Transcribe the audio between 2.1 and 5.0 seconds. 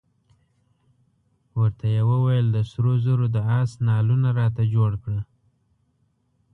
وویل د سرو زرو د آس نعلونه راته جوړ